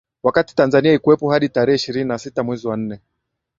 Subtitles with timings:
[0.23, 2.99] wakati Tanzania haikuwepo hadi tarehe ishirini na sita mwezi wa nne